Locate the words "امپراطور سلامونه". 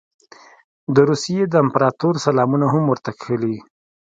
1.63-2.65